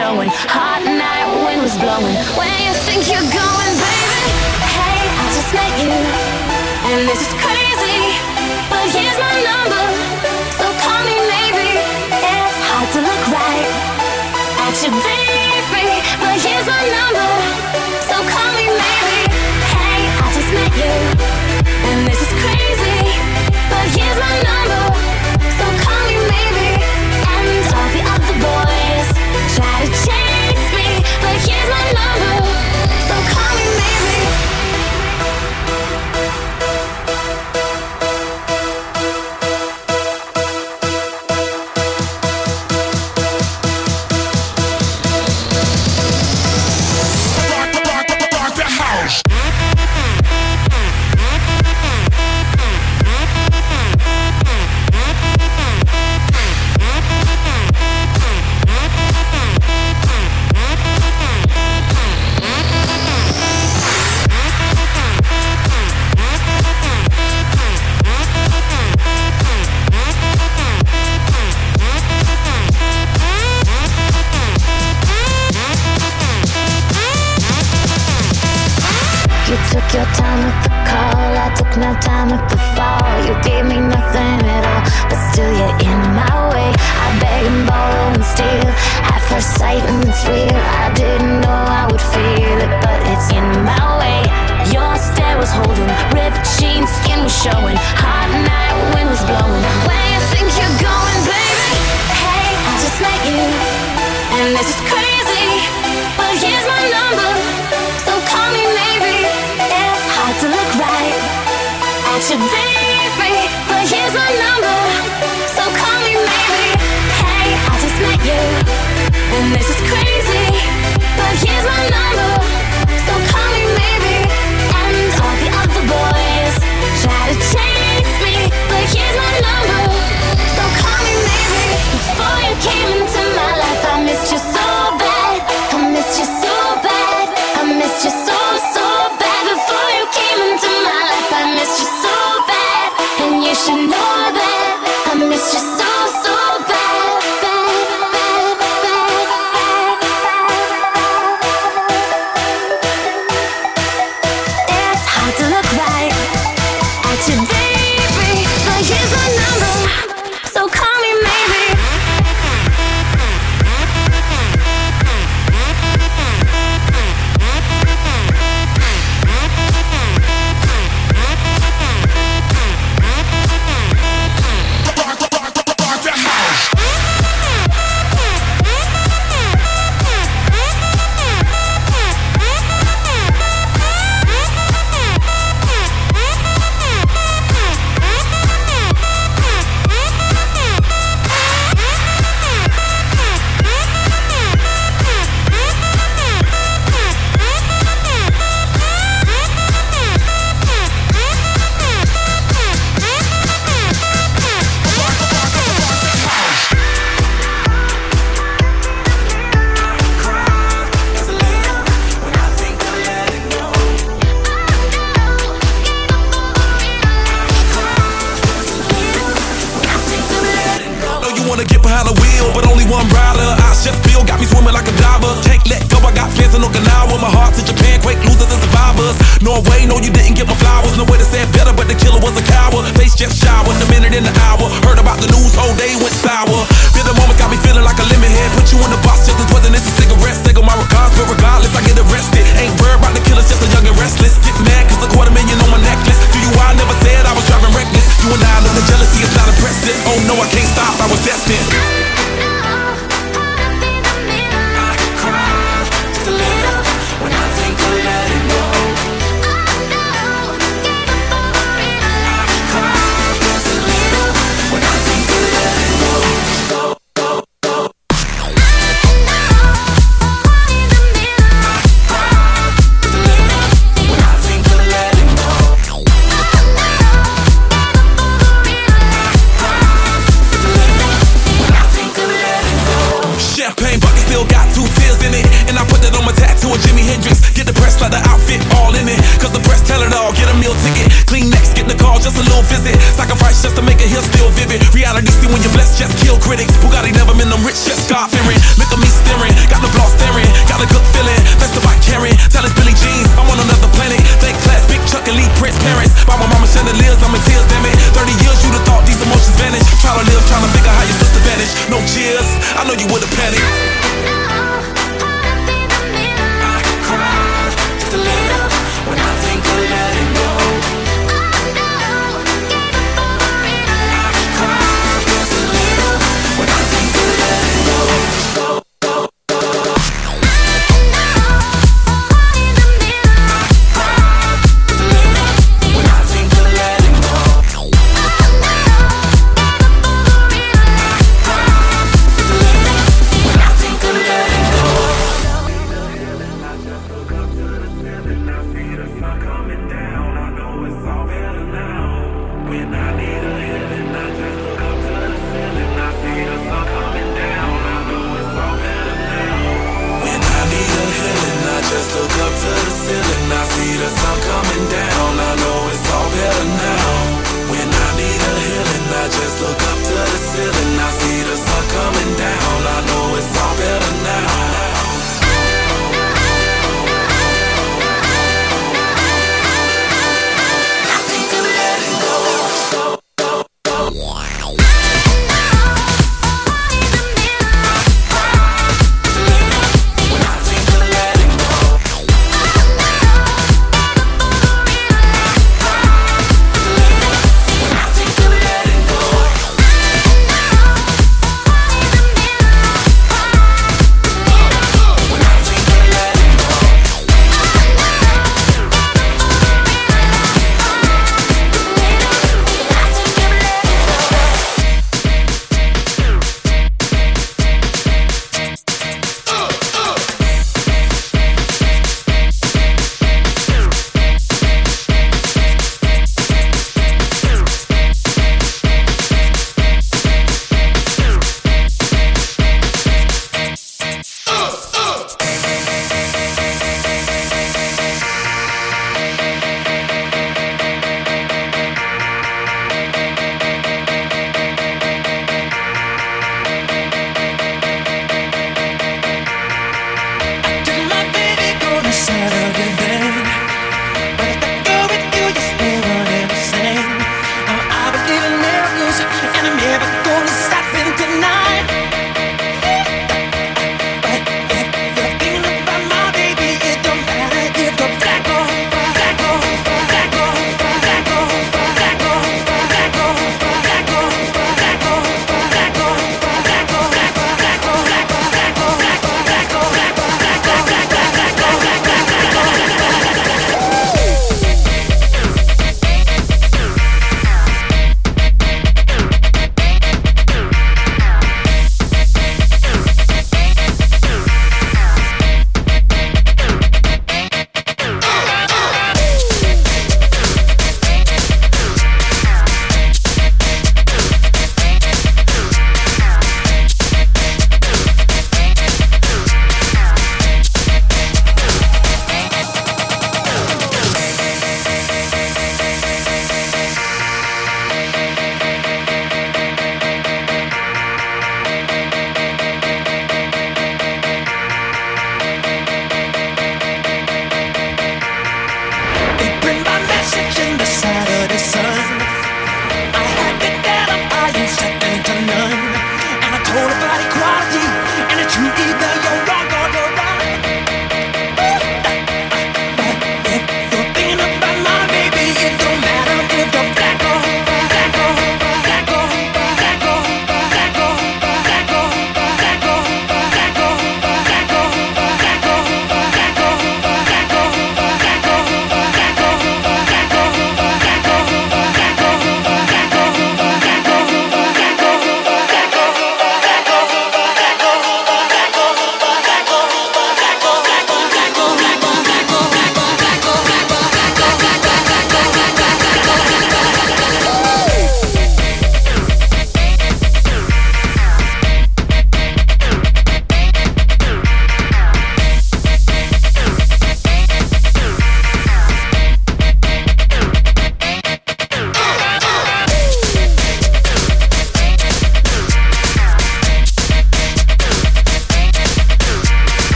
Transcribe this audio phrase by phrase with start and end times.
[0.00, 0.59] showing.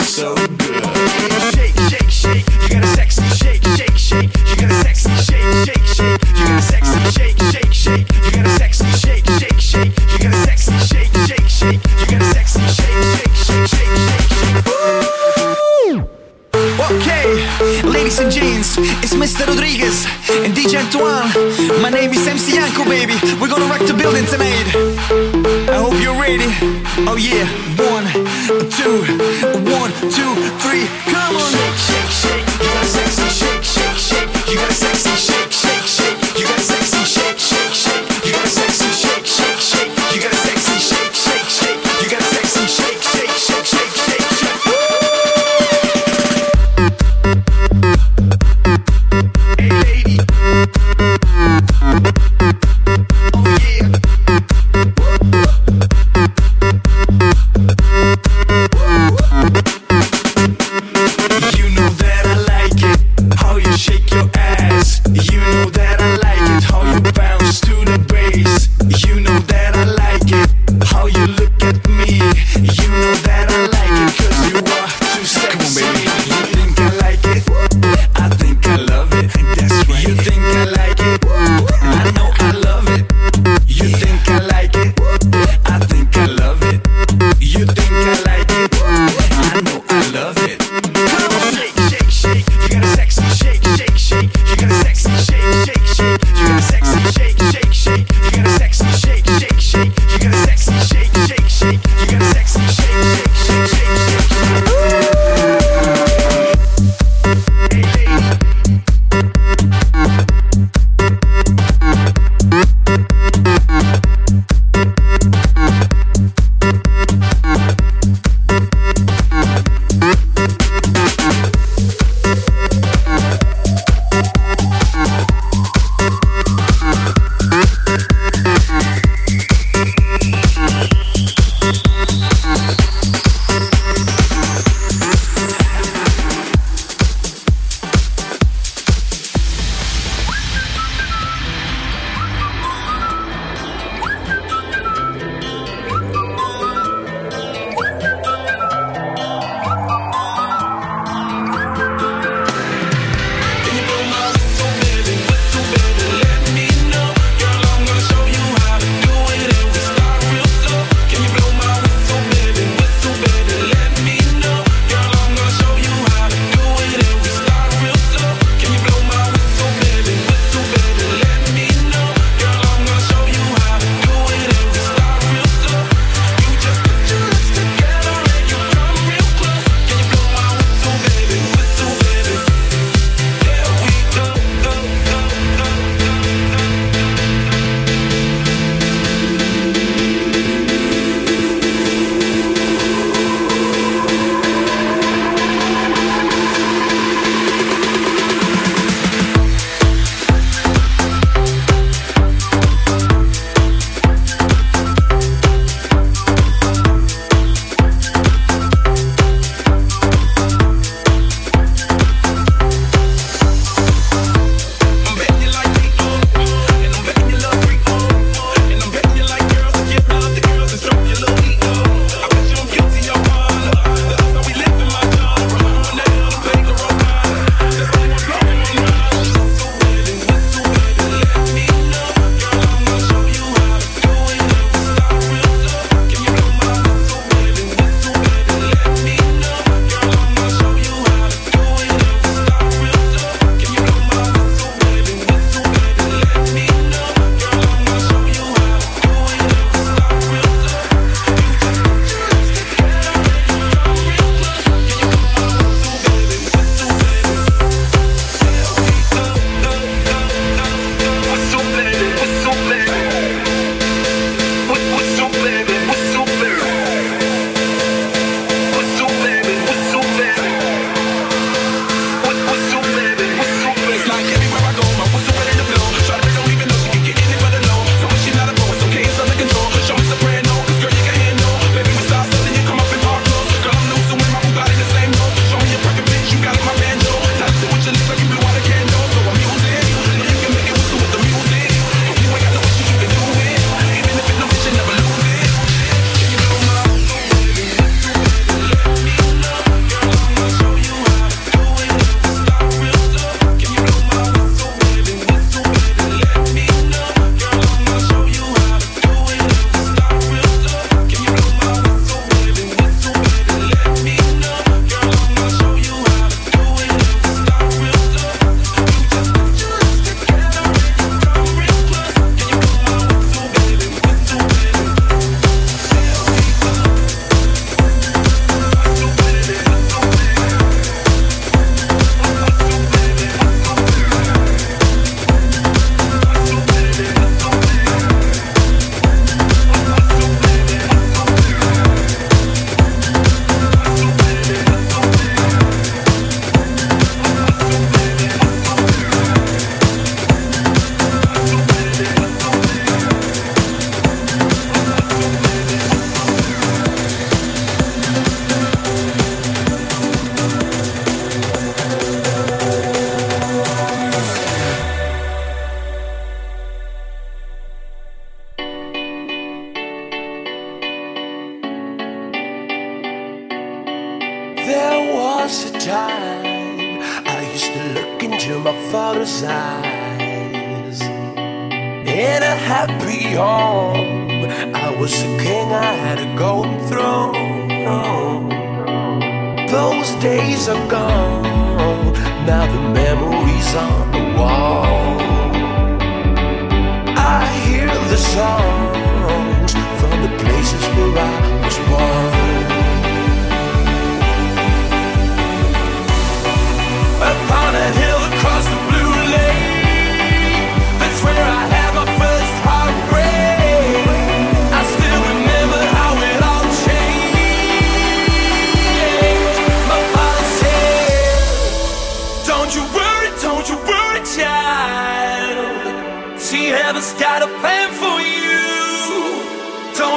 [0.00, 0.97] So good.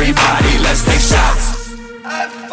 [0.00, 2.49] Everybody, let's take shots.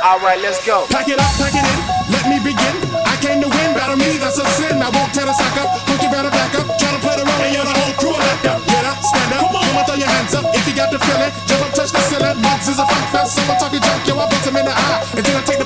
[0.00, 0.88] Alright, let's go.
[0.88, 1.78] Pack it up, pack it in,
[2.08, 2.72] let me begin.
[3.04, 4.80] I came to win, battle me, that's a sin.
[4.80, 6.72] I won't tell a sack up, put your better back up.
[6.80, 8.64] Try to play the role and you're the whole crew left up.
[8.64, 10.48] Get up, stand up, come on, come on, throw your hands up.
[10.56, 12.40] If you got the feeling, jump up, touch the ceiling.
[12.40, 15.04] Mugs is a funk fest, someone talking junk, yo, I bust him in the eye.
[15.20, 15.59] And then I take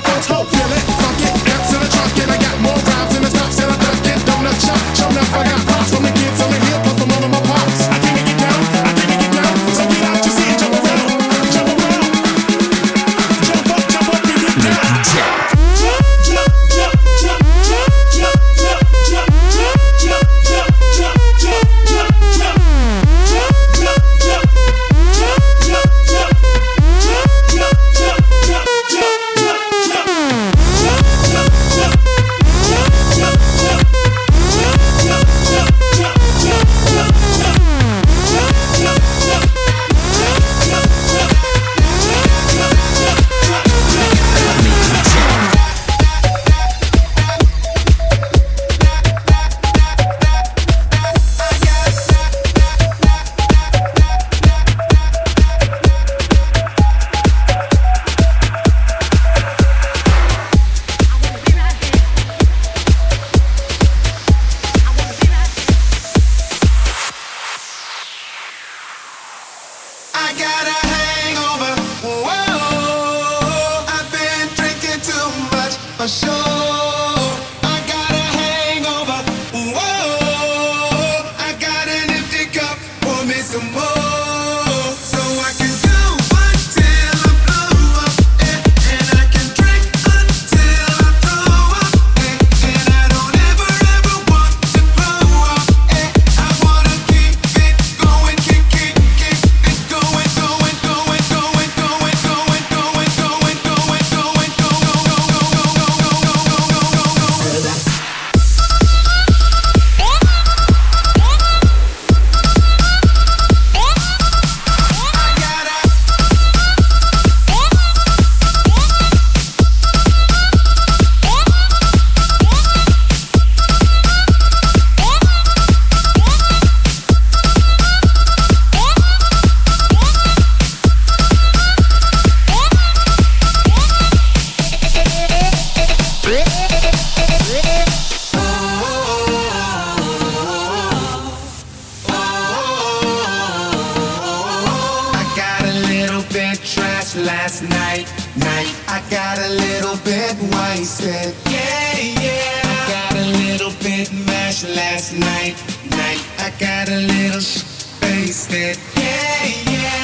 [146.63, 148.05] trash last night,
[148.37, 148.69] night.
[148.87, 152.61] I got a little bit wasted, yeah, yeah.
[152.63, 155.55] I got a little bit mashed last night,
[155.91, 156.21] night.
[156.39, 157.63] I got a little sh-
[158.01, 159.94] wasted, yeah, yeah.